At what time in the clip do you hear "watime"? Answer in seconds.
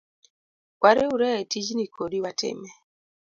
2.23-2.69